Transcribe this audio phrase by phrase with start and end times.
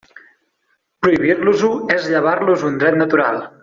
[1.03, 3.43] Prohibir-los-ho és llevar-los un dret natural.